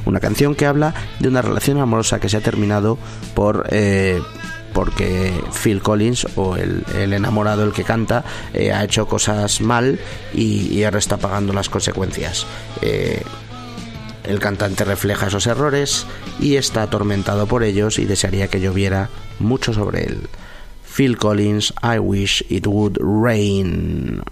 Una 0.04 0.20
canción 0.20 0.54
que 0.54 0.66
habla 0.66 0.94
de 1.20 1.28
una 1.28 1.42
relación 1.42 1.78
amorosa 1.78 2.20
que 2.20 2.28
se 2.28 2.36
ha 2.36 2.40
terminado 2.40 2.98
por... 3.34 3.66
Eh, 3.70 4.20
porque 4.72 5.32
Phil 5.62 5.80
Collins 5.80 6.26
o 6.34 6.56
el, 6.56 6.84
enamorado, 6.92 7.62
el 7.62 7.72
que 7.72 7.84
canta, 7.84 8.24
eh, 8.52 8.72
ha 8.72 8.82
hecho 8.82 9.06
cosas 9.06 9.60
mal 9.60 10.00
y, 10.34 10.66
y 10.74 10.82
ahora 10.82 10.98
está 10.98 11.16
pagando 11.16 11.52
las 11.52 11.68
consecuencias. 11.68 12.44
Eh, 12.82 13.22
el 14.24 14.40
cantante 14.40 14.84
refleja 14.84 15.28
esos 15.28 15.46
errores 15.46 16.06
y 16.40 16.56
está 16.56 16.82
atormentado 16.82 17.46
por 17.46 17.62
ellos 17.62 18.00
y 18.00 18.04
desearía 18.04 18.48
que 18.48 18.60
lloviera 18.60 19.10
mucho 19.38 19.72
sobre 19.72 20.06
él. 20.06 20.28
Phil 20.94 21.16
Collins, 21.16 21.72
I 21.82 21.98
Wish 21.98 22.40
It 22.48 22.68
Would 22.68 22.98
Rain. 23.02 24.22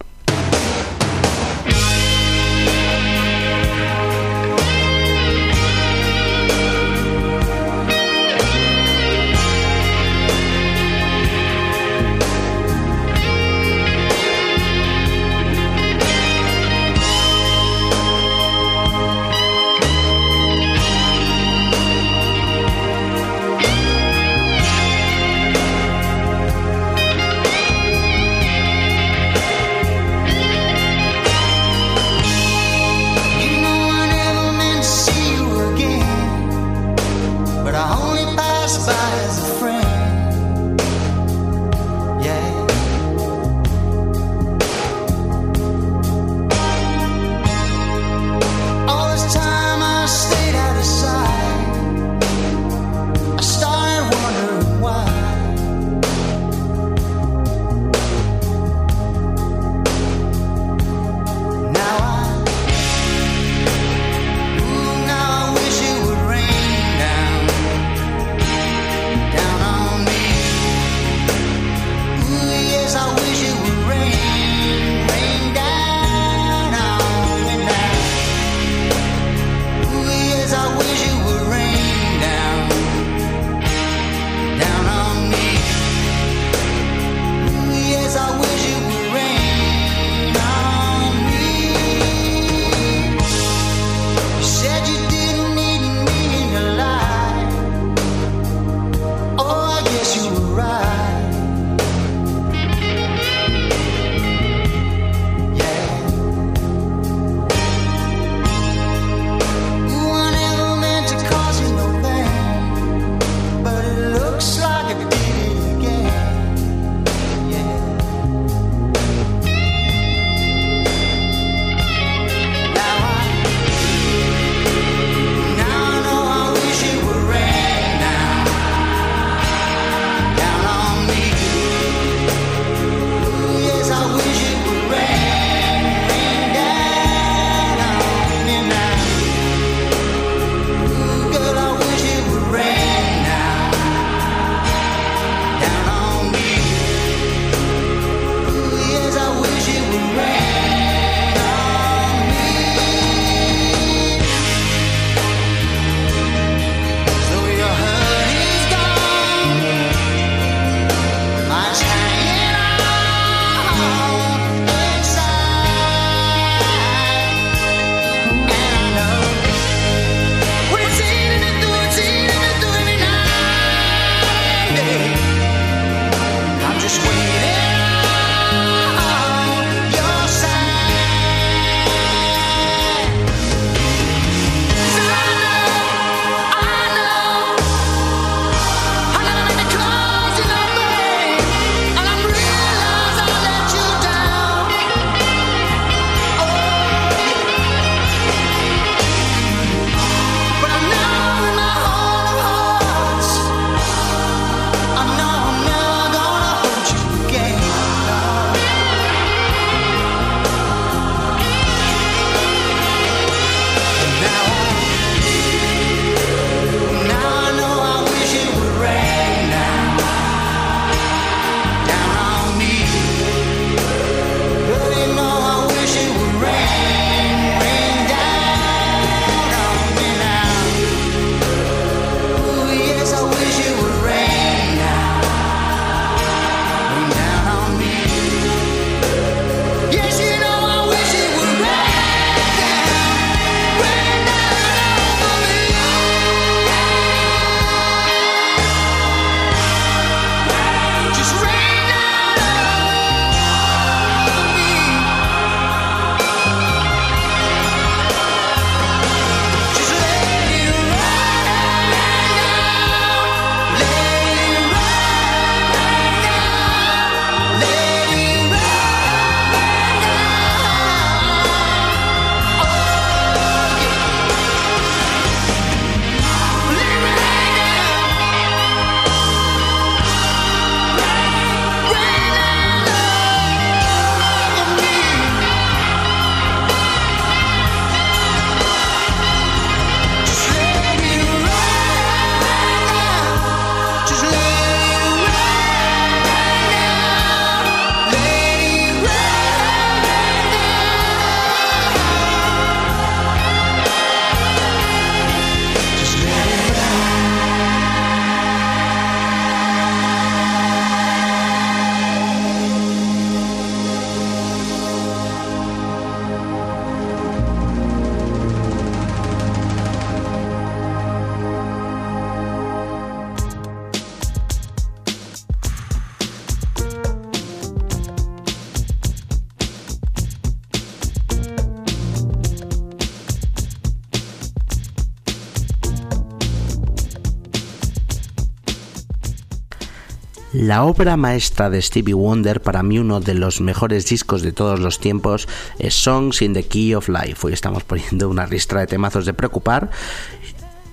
La 340.53 340.85
obra 340.85 341.17
maestra 341.17 341.69
de 341.71 341.81
Stevie 341.81 342.13
Wonder, 342.13 342.61
para 342.61 342.83
mí 342.83 342.99
uno 342.99 343.19
de 343.19 343.33
los 343.33 343.59
mejores 343.59 344.05
discos 344.05 344.43
de 344.43 344.51
todos 344.51 344.79
los 344.79 344.99
tiempos, 344.99 345.47
es 345.79 345.95
Songs 345.95 346.43
in 346.43 346.53
the 346.53 346.61
Key 346.61 346.93
of 346.93 347.09
Life. 347.09 347.37
Hoy 347.41 347.53
estamos 347.53 347.83
poniendo 347.83 348.29
una 348.29 348.45
ristra 348.45 348.81
de 348.81 348.85
temazos 348.85 349.25
de 349.25 349.33
preocupar. 349.33 349.89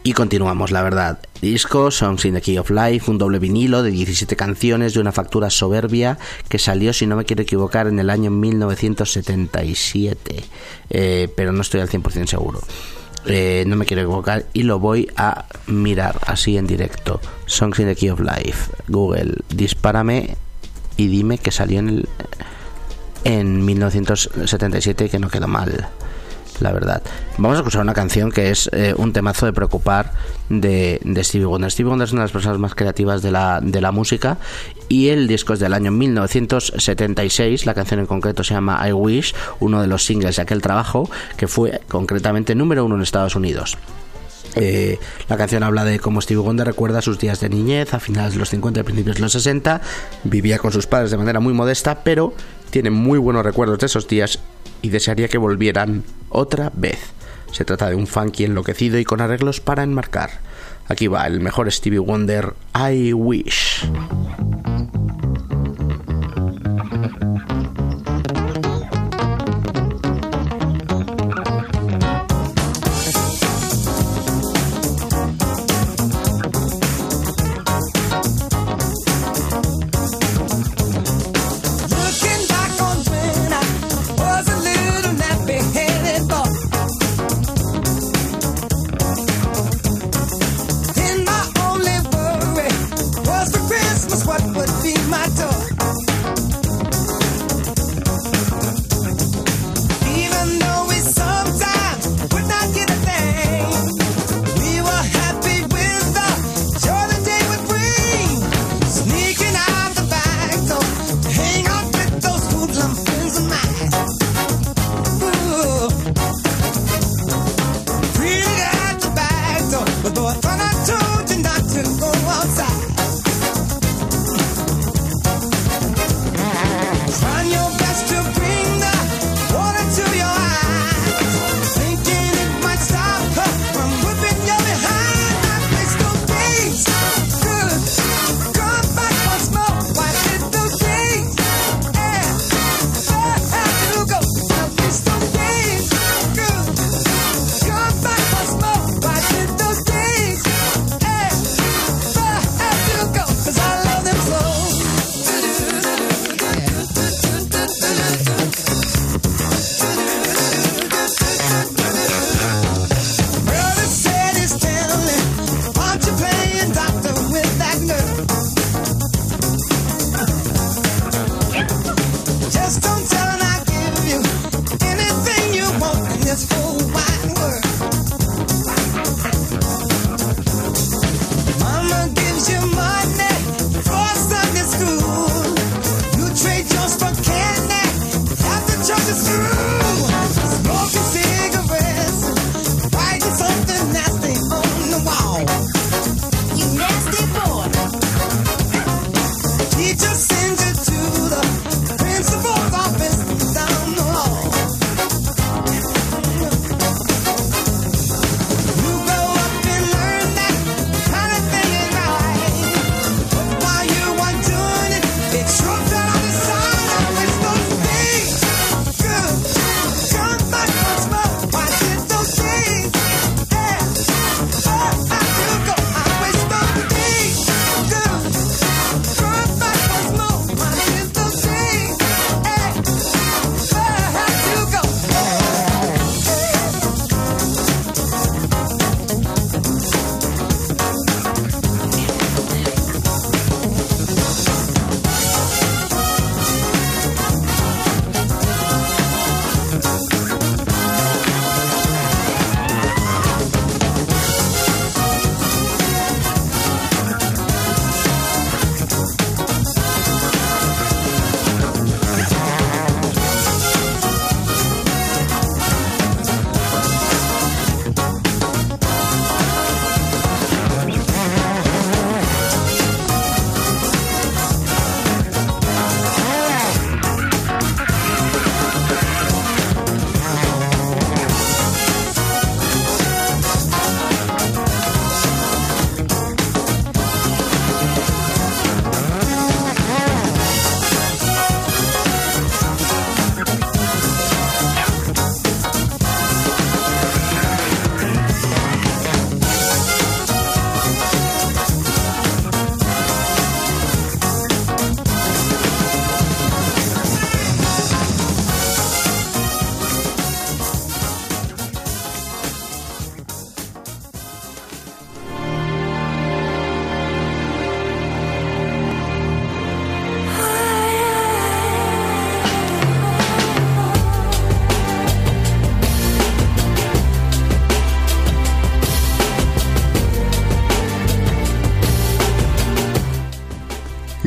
Y 0.02 0.14
continuamos, 0.14 0.70
la 0.70 0.82
verdad. 0.82 1.18
Disco, 1.42 1.90
Songs 1.90 2.24
in 2.24 2.32
the 2.32 2.40
Key 2.40 2.56
of 2.56 2.70
Life, 2.70 3.11
un 3.11 3.18
doble 3.18 3.38
vinilo 3.38 3.82
de 3.82 3.90
17 3.90 4.34
canciones 4.34 4.94
de 4.94 5.00
una 5.00 5.12
factura 5.12 5.50
soberbia 5.50 6.16
que 6.48 6.58
salió, 6.58 6.94
si 6.94 7.06
no 7.06 7.16
me 7.16 7.26
quiero 7.26 7.42
equivocar, 7.42 7.86
en 7.86 7.98
el 7.98 8.08
año 8.08 8.30
1977. 8.30 10.42
Eh, 10.88 11.28
pero 11.36 11.52
no 11.52 11.61
estoy 11.61 11.82
al 11.82 11.90
100% 11.90 12.28
seguro. 12.28 12.62
Eh, 13.26 13.64
no 13.66 13.76
me 13.76 13.84
quiero 13.84 14.02
equivocar 14.02 14.46
y 14.52 14.62
lo 14.62 14.78
voy 14.78 15.10
a 15.16 15.44
mirar 15.66 16.18
así 16.26 16.56
en 16.56 16.66
directo. 16.66 17.20
Songs 17.46 17.78
in 17.78 17.86
the 17.86 17.96
Key 17.96 18.10
of 18.10 18.20
Life. 18.20 18.72
Google, 18.88 19.36
dispárame 19.48 20.36
y 20.96 21.08
dime 21.08 21.38
que 21.38 21.50
salió 21.50 21.78
en 21.78 21.88
el 21.88 22.08
en 23.24 23.64
1977 23.64 25.10
que 25.10 25.18
no 25.18 25.28
quedó 25.28 25.46
mal 25.46 25.88
la 26.61 26.72
verdad. 26.72 27.02
Vamos 27.38 27.56
a 27.56 27.61
escuchar 27.61 27.82
una 27.82 27.94
canción 27.94 28.30
que 28.30 28.50
es 28.50 28.68
eh, 28.72 28.94
un 28.96 29.12
temazo 29.12 29.46
de 29.46 29.52
preocupar 29.52 30.12
de, 30.48 31.00
de 31.02 31.24
Stevie 31.24 31.46
Wonder. 31.46 31.70
Stevie 31.70 31.90
Wonder 31.90 32.06
es 32.06 32.12
una 32.12 32.22
de 32.22 32.24
las 32.24 32.32
personas 32.32 32.58
más 32.58 32.74
creativas 32.74 33.22
de 33.22 33.30
la, 33.30 33.61
de 33.62 33.80
la 33.80 33.92
música 33.92 34.38
y 34.88 35.08
el 35.08 35.26
disco 35.26 35.54
es 35.54 35.61
del 35.61 35.72
año 35.72 35.90
1976. 35.90 37.66
La 37.66 37.74
canción 37.74 38.00
en 38.00 38.06
concreto 38.06 38.44
se 38.44 38.54
llama 38.54 38.86
I 38.88 38.92
Wish, 38.92 39.34
uno 39.61 39.80
de 39.80 39.86
los 39.86 40.04
singles 40.04 40.36
de 40.36 40.42
aquel 40.42 40.62
trabajo 40.62 41.11
que 41.36 41.48
fue 41.48 41.80
concretamente 41.88 42.54
número 42.54 42.84
uno 42.84 42.96
en 42.96 43.02
Estados 43.02 43.36
Unidos. 43.36 43.78
Eh, 44.56 44.98
la 45.28 45.36
canción 45.36 45.62
habla 45.62 45.84
de 45.84 46.00
cómo 46.00 46.20
Stevie 46.20 46.42
Wonder 46.42 46.66
recuerda 46.66 47.02
sus 47.02 47.18
días 47.18 47.40
de 47.40 47.48
niñez 47.48 47.94
a 47.94 48.00
finales 48.00 48.32
de 48.32 48.38
los 48.38 48.50
50 48.50 48.80
y 48.80 48.82
principios 48.82 49.16
de 49.16 49.22
los 49.22 49.32
60. 49.32 49.80
Vivía 50.24 50.58
con 50.58 50.72
sus 50.72 50.86
padres 50.86 51.11
de 51.11 51.16
manera 51.16 51.40
muy 51.40 51.52
modesta, 51.52 52.02
pero 52.02 52.34
tiene 52.70 52.90
muy 52.90 53.18
buenos 53.18 53.44
recuerdos 53.44 53.78
de 53.78 53.86
esos 53.86 54.08
días 54.08 54.40
y 54.82 54.88
desearía 54.88 55.28
que 55.28 55.38
volvieran 55.38 56.04
otra 56.31 56.72
vez. 56.74 56.99
Se 57.53 57.64
trata 57.64 57.89
de 57.89 57.97
un 57.97 58.07
funky 58.07 58.45
enloquecido 58.45 58.99
y 58.99 59.05
con 59.05 59.20
arreglos 59.20 59.61
para 59.61 59.83
enmarcar. 59.83 60.31
Aquí 60.89 61.07
va 61.07 61.26
el 61.26 61.41
mejor 61.41 61.70
Stevie 61.70 61.99
Wonder, 61.99 62.55
I 62.74 63.12
Wish. 63.12 63.85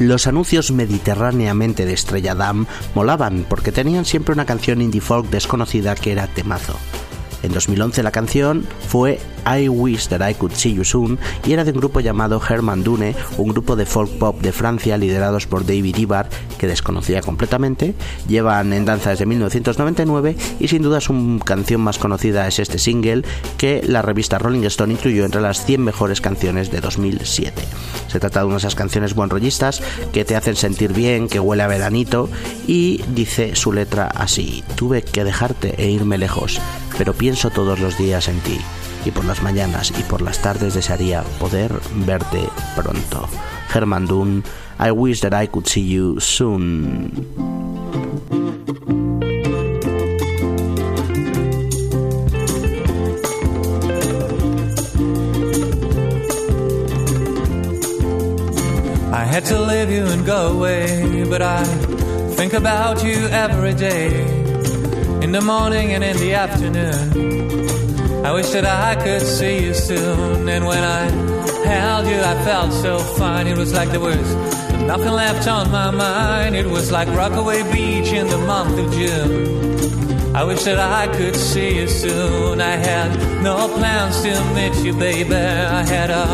Los 0.04 0.28
anuncios 0.28 0.72
mediterráneamente 0.72 1.86
de 1.86 1.94
Estrella 1.94 2.36
Damm 2.36 2.66
molaban 2.94 3.46
porque 3.48 3.72
tenían 3.72 4.04
siempre 4.04 4.34
una 4.34 4.46
canción 4.46 4.82
indie 4.82 5.00
folk 5.00 5.30
desconocida 5.30 5.96
que 5.96 6.12
era 6.12 6.28
temazo. 6.28 6.78
En 7.44 7.52
2011 7.52 8.02
la 8.04 8.12
canción 8.12 8.66
fue 8.88 9.20
I 9.46 9.68
Wish 9.68 10.08
That 10.08 10.28
I 10.28 10.34
Could 10.34 10.54
See 10.54 10.74
You 10.74 10.86
Soon 10.86 11.20
y 11.46 11.52
era 11.52 11.64
de 11.64 11.72
un 11.72 11.78
grupo 11.78 12.00
llamado 12.00 12.42
Herman 12.42 12.84
Dune, 12.84 13.16
un 13.38 13.50
grupo 13.50 13.76
de 13.76 13.86
folk 13.86 14.12
pop 14.18 14.42
de 14.42 14.52
Francia 14.52 14.98
liderados 14.98 15.46
por 15.46 15.66
David 15.66 15.98
Ibar, 15.98 16.30
que 16.58 16.68
desconocía 16.68 17.22
completamente. 17.22 17.94
Llevan 18.28 18.72
en 18.74 18.86
danza 18.86 19.10
desde 19.12 19.26
1999 19.26 20.36
y 20.60 20.68
sin 20.70 20.82
duda 20.82 21.02
su 21.02 21.40
canción 21.46 21.82
más 21.82 21.98
conocida 21.98 22.48
es 22.48 22.60
este 22.60 22.80
single 22.80 23.24
que 23.58 23.84
la 23.86 24.02
revista 24.02 24.40
Rolling 24.40 24.64
Stone 24.64 24.94
incluyó 24.94 25.26
entre 25.26 25.42
las 25.42 25.66
100 25.66 25.84
mejores 25.84 26.22
canciones 26.22 26.72
de 26.72 26.80
2007. 26.80 27.62
Se 28.08 28.20
trata 28.20 28.40
de 28.40 28.46
una 28.46 28.56
de 28.56 28.60
esas 28.60 28.76
canciones 28.76 29.16
buenrollistas 29.16 29.82
que 30.14 30.24
te 30.24 30.36
hacen 30.36 30.56
sentir 30.56 30.94
bien, 30.94 31.28
que 31.28 31.40
huele 31.40 31.64
a 31.64 31.68
veranito 31.68 32.30
y 32.68 33.02
dice 33.14 33.56
su 33.56 33.74
letra 33.74 34.08
así: 34.08 34.64
Tuve 34.76 35.02
que 35.02 35.24
dejarte 35.24 35.76
e 35.78 35.90
irme 35.90 36.18
lejos, 36.18 36.62
pero 36.98 37.14
pienso 37.14 37.50
todos 37.50 37.80
los 37.80 37.98
días 37.98 38.28
en 38.28 38.40
ti 38.42 38.60
y 39.06 39.12
por 39.12 39.26
las 39.26 39.42
mañanas 39.42 39.92
y 39.98 40.04
por 40.04 40.22
las 40.22 40.40
tardes 40.42 40.74
desearía 40.74 41.24
poder 41.40 41.74
verte 42.06 42.48
pronto. 42.76 43.28
Herman 43.74 44.06
Dunn, 44.06 44.44
I 44.80 44.92
wish 44.92 45.22
that 45.22 45.34
I 45.34 45.48
could 45.48 45.68
see 45.68 45.82
you 45.82 46.20
soon. 46.20 47.26
I 59.12 59.26
had 59.26 59.46
to 59.46 59.60
leave 59.60 59.90
you 59.90 60.06
and 60.06 60.26
go 60.26 60.52
away, 60.52 61.24
but 61.28 61.42
I 61.42 61.64
think 62.36 62.54
about 62.54 63.04
you 63.04 63.28
every 63.30 63.74
day, 63.74 64.43
the 65.34 65.42
morning 65.42 65.94
and 65.94 66.04
in 66.04 66.16
the 66.18 66.36
afternoon. 66.36 68.24
I 68.24 68.32
wish 68.32 68.52
that 68.52 68.66
I 68.66 68.96
could 69.04 69.24
see 69.24 69.66
you 69.66 69.74
soon, 69.74 70.48
and 70.48 70.64
when 70.68 70.84
I 70.84 71.10
held 71.66 72.06
you, 72.06 72.20
I 72.20 72.36
felt 72.46 72.72
so 72.72 73.00
fine. 73.00 73.48
It 73.48 73.58
was 73.58 73.74
like 73.74 73.90
there 73.90 74.00
was 74.00 74.36
nothing 74.86 75.12
left 75.12 75.48
on 75.48 75.72
my 75.72 75.90
mind. 75.90 76.56
It 76.56 76.68
was 76.68 76.92
like 76.92 77.08
Rockaway 77.08 77.64
Beach 77.72 78.14
in 78.14 78.28
the 78.28 78.38
month 78.38 78.78
of 78.78 78.94
June. 78.94 80.36
I 80.36 80.44
wish 80.44 80.64
that 80.66 80.78
I 80.78 81.08
could 81.18 81.36
see 81.36 81.80
you 81.80 81.88
soon. 81.88 82.62
I 82.62 82.76
had 82.76 83.10
no 83.42 83.68
plans 83.76 84.22
to 84.22 84.34
meet 84.54 84.76
you, 84.86 84.94
baby. 84.94 85.36
I 85.36 85.84
had 85.84 86.12
a 86.12 86.28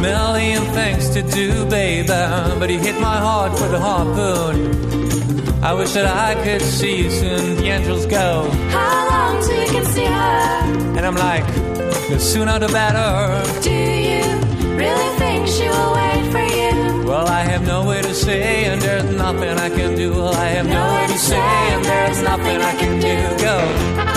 million 0.00 0.64
things 0.74 1.08
to 1.10 1.22
do, 1.22 1.66
baby. 1.66 2.08
But 2.08 2.68
you 2.68 2.80
hit 2.80 3.00
my 3.00 3.16
heart 3.16 3.52
with 3.52 3.72
a 3.74 3.78
harpoon. 3.78 4.89
I 5.62 5.74
wish 5.74 5.92
that 5.92 6.06
I 6.06 6.42
could 6.42 6.62
see 6.62 7.02
you 7.02 7.10
soon. 7.10 7.56
The 7.56 7.68
angels 7.68 8.06
go. 8.06 8.48
How 8.70 9.08
long 9.10 9.42
till 9.42 9.60
you 9.60 9.68
can 9.68 9.84
see 9.84 10.06
her? 10.06 10.96
And 10.96 11.04
I'm 11.04 11.16
like, 11.16 11.46
the 12.08 12.18
sooner 12.18 12.58
the 12.58 12.68
better. 12.68 13.60
Do 13.60 13.70
you 13.70 14.24
really 14.74 15.18
think 15.18 15.46
she 15.46 15.68
will 15.68 15.92
wait 15.94 16.24
for 16.32 16.40
you? 16.40 17.04
Well, 17.06 17.26
I 17.28 17.42
have 17.42 17.66
nowhere 17.66 18.02
to 18.02 18.14
say, 18.14 18.64
and 18.64 18.80
there's 18.80 19.04
nothing 19.04 19.58
I 19.58 19.68
can 19.68 19.96
do. 19.96 20.12
Well, 20.12 20.34
I 20.34 20.46
have 20.46 20.66
nowhere 20.66 21.08
to 21.08 21.18
say, 21.18 21.36
and 21.38 21.84
there's 21.84 22.22
nothing 22.22 22.62
I 22.62 22.74
can 22.76 22.98
do. 22.98 23.44
Go. 23.44 24.09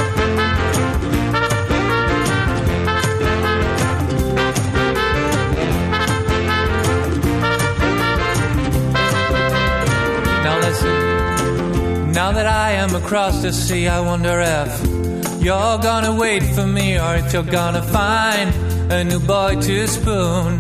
Across 12.95 13.41
the 13.41 13.51
sea, 13.51 13.87
I 13.87 13.99
wonder 13.99 14.39
if 14.39 15.41
you're 15.41 15.77
gonna 15.79 16.15
wait 16.15 16.43
for 16.55 16.65
me 16.65 16.99
or 16.99 17.15
if 17.15 17.33
you're 17.33 17.43
gonna 17.43 17.81
find 17.81 18.53
a 18.91 19.03
new 19.03 19.19
boy 19.19 19.59
to 19.61 19.87
spoon. 19.87 20.59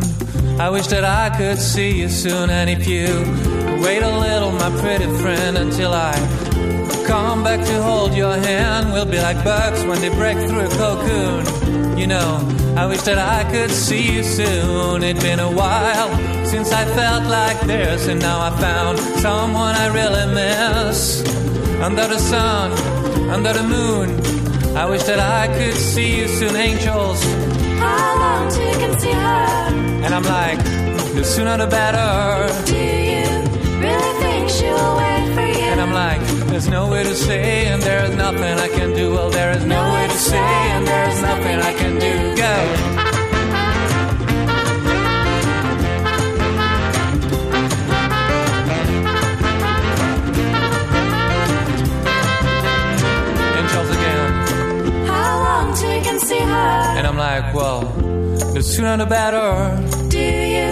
I 0.59 0.69
wish 0.69 0.87
that 0.87 1.03
I 1.03 1.35
could 1.37 1.59
see 1.59 1.99
you 1.99 2.09
soon, 2.09 2.49
and 2.49 2.69
if 2.69 2.87
you 2.87 3.07
wait 3.83 4.01
a 4.03 4.17
little, 4.17 4.51
my 4.51 4.69
pretty 4.81 5.09
friend, 5.21 5.57
until 5.57 5.93
I 5.93 6.13
come 7.05 7.43
back 7.43 7.65
to 7.65 7.83
hold 7.83 8.13
your 8.13 8.35
hand, 8.35 8.93
we'll 8.93 9.05
be 9.05 9.19
like 9.19 9.43
bugs 9.43 9.83
when 9.85 9.99
they 10.01 10.09
break 10.09 10.37
through 10.47 10.65
a 10.65 10.69
cocoon. 10.69 11.97
You 11.97 12.07
know, 12.07 12.29
I 12.75 12.85
wish 12.87 13.01
that 13.03 13.17
I 13.17 13.49
could 13.51 13.71
see 13.71 14.15
you 14.15 14.23
soon. 14.23 15.03
It's 15.03 15.21
been 15.21 15.39
a 15.39 15.51
while 15.51 16.09
since 16.45 16.71
I 16.71 16.85
felt 16.85 17.25
like 17.25 17.59
this, 17.61 18.07
and 18.07 18.19
now 18.19 18.39
I 18.39 18.49
found 18.59 18.99
someone 18.99 19.75
I 19.75 19.87
really 19.87 20.33
miss. 20.33 21.42
Under 21.83 22.07
the 22.07 22.17
sun, 22.17 22.71
under 23.29 23.51
the 23.51 23.61
moon, 23.61 24.07
I 24.73 24.85
wish 24.89 25.03
that 25.03 25.19
I 25.19 25.47
could 25.57 25.75
see 25.75 26.19
you 26.19 26.29
soon, 26.29 26.55
angels. 26.55 27.21
How 27.77 28.19
long 28.23 28.49
can 28.49 28.97
see 28.97 29.11
her? 29.11 30.05
And 30.05 30.15
I'm 30.15 30.23
like, 30.23 30.59
the 31.13 31.25
sooner 31.25 31.57
the 31.57 31.67
better. 31.67 32.47
Do 32.65 32.77
you 32.77 33.27
really 33.83 34.13
think 34.23 34.49
she 34.49 34.63
will 34.63 34.95
wait 34.95 35.35
for 35.35 35.45
you? 35.45 35.67
And 35.73 35.81
I'm 35.81 35.91
like, 35.91 36.21
there's 36.47 36.69
no 36.69 36.89
way 36.89 37.03
to 37.03 37.15
say, 37.15 37.65
and 37.65 37.81
there's 37.81 38.15
nothing 38.15 38.59
I 38.67 38.69
can 38.69 38.93
do. 38.93 39.11
Well, 39.11 39.29
there 39.29 39.51
is 39.51 39.65
no 39.65 39.83
way 39.93 40.07
to 40.07 40.17
say, 40.17 40.37
and 40.37 40.87
there's 40.87 41.21
nothing 41.21 41.59
I 41.59 41.73
can 41.73 41.99
do. 41.99 42.35
Go. 42.37 43.02
And 56.97 57.07
I'm 57.07 57.17
like, 57.17 57.53
well, 57.53 57.81
the 58.53 58.61
sooner 58.61 58.97
the 58.97 59.05
better. 59.05 59.47
Do 60.09 60.19
you 60.19 60.69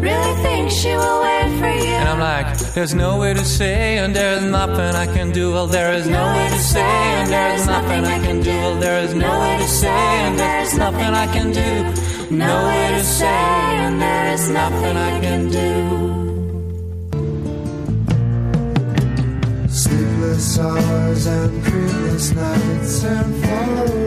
really 0.00 0.34
think 0.42 0.70
she 0.70 0.92
will 0.94 1.20
wait 1.22 1.50
for 1.58 1.72
you? 1.84 1.94
And 2.00 2.08
I'm 2.08 2.20
like, 2.20 2.58
there's 2.74 2.94
no 2.94 3.18
way 3.18 3.34
to 3.34 3.44
say, 3.44 3.98
and 3.98 4.14
there's 4.14 4.44
nothing 4.44 4.94
I 4.94 5.06
can 5.06 5.32
do. 5.32 5.52
Well, 5.52 5.66
there 5.66 5.92
is 5.92 6.06
no 6.06 6.24
way 6.36 6.48
to 6.48 6.58
say, 6.58 6.80
and 6.80 7.30
there's 7.30 7.66
nothing 7.66 8.04
I 8.04 8.18
can 8.18 8.40
do. 8.42 8.50
Well, 8.50 8.76
there 8.80 9.00
is 9.00 9.14
no 9.14 9.40
way 9.40 9.58
to 9.58 9.68
say, 9.68 9.88
and 9.88 10.38
there's 10.38 10.76
nothing 10.78 11.12
I 11.24 11.26
can 11.26 11.52
do. 11.52 11.70
No 12.36 12.66
way 12.68 12.88
to 12.98 13.04
say, 13.04 13.26
and 13.26 14.00
there 14.00 14.32
is 14.34 14.48
nothing 14.48 14.96
I 14.96 15.20
can 15.20 15.48
do. 15.48 15.70
Sleepless 19.68 20.58
hours 20.58 21.26
and 21.26 21.62
dreamless 21.64 22.32
nights 22.32 23.04
and 23.04 23.34
faraways. 23.44 24.05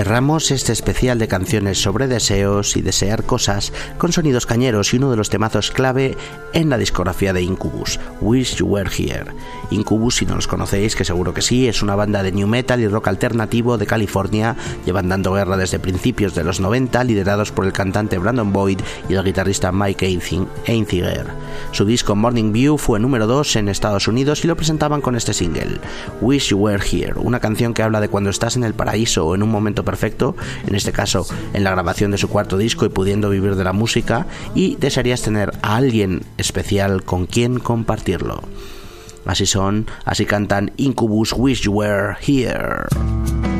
Cerramos 0.00 0.50
este 0.50 0.72
especial 0.72 1.18
de 1.18 1.28
canciones 1.28 1.82
sobre 1.82 2.08
deseos 2.08 2.74
y 2.78 2.80
desear 2.80 3.24
cosas 3.24 3.70
con 3.98 4.14
sonidos 4.14 4.46
cañeros 4.46 4.94
y 4.94 4.96
uno 4.96 5.10
de 5.10 5.18
los 5.18 5.28
temazos 5.28 5.70
clave 5.70 6.16
en 6.54 6.70
la 6.70 6.78
discografía 6.78 7.34
de 7.34 7.42
Incubus, 7.42 8.00
Wish 8.22 8.56
You 8.56 8.66
Were 8.66 8.88
Here. 8.90 9.26
Incubus, 9.70 10.16
si 10.16 10.24
no 10.24 10.36
los 10.36 10.48
conocéis, 10.48 10.96
que 10.96 11.04
seguro 11.04 11.34
que 11.34 11.42
sí, 11.42 11.68
es 11.68 11.82
una 11.82 11.96
banda 11.96 12.22
de 12.22 12.32
new 12.32 12.48
metal 12.48 12.80
y 12.80 12.88
rock 12.88 13.08
alternativo 13.08 13.76
de 13.76 13.86
California, 13.86 14.56
llevan 14.86 15.10
dando 15.10 15.34
guerra 15.34 15.58
desde 15.58 15.78
principios 15.78 16.34
de 16.34 16.44
los 16.44 16.60
90, 16.60 17.04
liderados 17.04 17.52
por 17.52 17.66
el 17.66 17.74
cantante 17.74 18.16
Brandon 18.16 18.54
Boyd 18.54 18.80
y 19.10 19.14
el 19.14 19.22
guitarrista 19.22 19.70
Mike 19.70 20.18
Einziger. 20.64 21.26
Su 21.72 21.84
disco 21.84 22.16
Morning 22.16 22.52
View 22.52 22.78
fue 22.78 22.98
número 23.00 23.26
2 23.26 23.56
en 23.56 23.68
Estados 23.68 24.08
Unidos 24.08 24.42
y 24.44 24.48
lo 24.48 24.56
presentaban 24.56 25.02
con 25.02 25.14
este 25.14 25.34
single, 25.34 25.78
Wish 26.22 26.48
You 26.48 26.58
Were 26.58 26.82
Here, 26.82 27.12
una 27.16 27.38
canción 27.38 27.74
que 27.74 27.82
habla 27.82 28.00
de 28.00 28.08
cuando 28.08 28.30
estás 28.30 28.56
en 28.56 28.64
el 28.64 28.72
paraíso 28.72 29.26
o 29.26 29.34
en 29.34 29.42
un 29.42 29.50
momento 29.50 29.84
perfecto, 29.90 30.36
en 30.68 30.76
este 30.76 30.92
caso 30.92 31.26
en 31.52 31.64
la 31.64 31.72
grabación 31.72 32.12
de 32.12 32.18
su 32.18 32.28
cuarto 32.28 32.56
disco 32.56 32.86
y 32.86 32.90
pudiendo 32.90 33.28
vivir 33.28 33.56
de 33.56 33.64
la 33.64 33.72
música, 33.72 34.28
y 34.54 34.76
desearías 34.76 35.22
tener 35.22 35.50
a 35.62 35.74
alguien 35.74 36.22
especial 36.38 37.02
con 37.02 37.26
quien 37.26 37.58
compartirlo. 37.58 38.40
Así 39.26 39.46
son, 39.46 39.86
así 40.04 40.26
cantan 40.26 40.70
Incubus 40.76 41.32
Wish 41.32 41.62
You 41.62 41.72
Were 41.72 42.14
Here. 42.24 43.59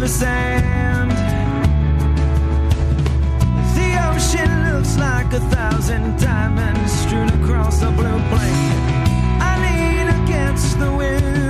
the 0.00 0.08
sand. 0.08 1.10
The 3.76 3.90
ocean 4.10 4.50
looks 4.72 4.98
like 4.98 5.32
a 5.32 5.40
thousand 5.54 6.20
diamonds 6.20 6.92
strewn 6.92 7.28
across 7.40 7.82
a 7.82 7.90
blue 7.90 8.20
blanket. 8.30 8.80
I 9.40 9.52
lean 9.64 10.24
against 10.24 10.78
the 10.78 10.92
wind. 10.92 11.45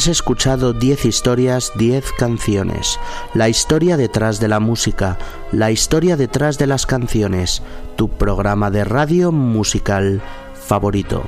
Has 0.00 0.08
escuchado 0.08 0.72
10 0.72 1.04
historias, 1.04 1.72
10 1.76 2.12
canciones. 2.12 2.98
La 3.34 3.50
historia 3.50 3.98
detrás 3.98 4.40
de 4.40 4.48
la 4.48 4.58
música, 4.58 5.18
la 5.52 5.72
historia 5.72 6.16
detrás 6.16 6.56
de 6.56 6.66
las 6.66 6.86
canciones. 6.86 7.60
Tu 7.96 8.08
programa 8.08 8.70
de 8.70 8.84
radio 8.84 9.30
musical 9.30 10.22
favorito. 10.54 11.24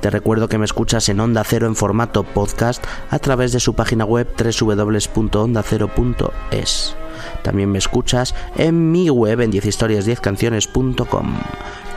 Te 0.00 0.08
recuerdo 0.08 0.48
que 0.48 0.56
me 0.56 0.64
escuchas 0.64 1.10
en 1.10 1.20
Onda 1.20 1.44
Cero 1.44 1.66
en 1.66 1.76
formato 1.76 2.22
podcast 2.22 2.82
a 3.10 3.18
través 3.18 3.52
de 3.52 3.60
su 3.60 3.74
página 3.74 4.06
web 4.06 4.28
www.ondacero.es. 4.34 6.96
También 7.42 7.70
me 7.70 7.76
escuchas 7.76 8.34
en 8.56 8.92
mi 8.92 9.10
web 9.10 9.42
en 9.42 9.52
10historias10canciones.com. 9.52 11.34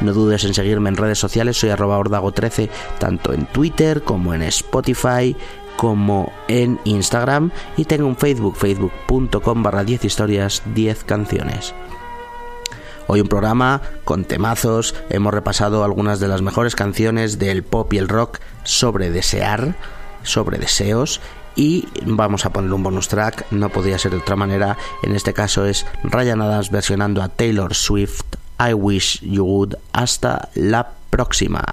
No 0.02 0.14
dudes 0.14 0.44
en 0.44 0.54
seguirme 0.54 0.90
en 0.90 0.98
redes 0.98 1.18
sociales, 1.18 1.58
soy 1.58 1.70
arroba 1.70 1.98
ordago13, 1.98 2.68
tanto 3.00 3.32
en 3.32 3.46
Twitter 3.46 4.04
como 4.04 4.34
en 4.34 4.42
Spotify, 4.44 5.34
como 5.78 6.34
en 6.50 6.80
Instagram 6.84 7.52
y 7.78 7.86
tengo 7.86 8.08
un 8.08 8.18
Facebook, 8.18 8.58
facebook.com 8.58 9.64
barra 9.64 9.86
10 9.86 10.04
historias 10.04 10.64
10 10.76 11.06
canciones. 11.06 11.74
Hoy 13.10 13.22
un 13.22 13.30
programa 13.30 13.82
con 14.04 14.26
temazos, 14.26 14.94
hemos 15.10 15.34
repasado 15.34 15.86
algunas 15.86 16.20
de 16.20 16.28
las 16.28 16.42
mejores 16.42 16.76
canciones 16.76 17.40
del 17.40 17.64
pop 17.64 17.94
y 17.94 18.00
el 18.00 18.10
rock 18.10 18.40
sobre 18.64 19.10
desear, 19.12 19.76
sobre 20.24 20.58
deseos. 20.58 21.22
Y 21.56 21.88
vamos 22.06 22.46
a 22.46 22.52
poner 22.52 22.72
un 22.74 22.84
bonus 22.84 23.08
track, 23.08 23.46
no 23.52 23.70
podría 23.70 23.98
ser 23.98 24.12
de 24.12 24.18
otra 24.18 24.36
manera, 24.36 24.78
en 25.02 25.16
este 25.16 25.34
caso 25.34 25.66
es 25.66 25.86
Ryan 26.04 26.42
Adams 26.42 26.70
versionando 26.70 27.24
a 27.24 27.30
Taylor 27.30 27.74
Swift, 27.74 28.26
I 28.60 28.74
Wish 28.74 29.22
You 29.22 29.46
Would, 29.46 29.76
hasta 29.94 30.50
la 30.54 30.92
próxima. 31.10 31.64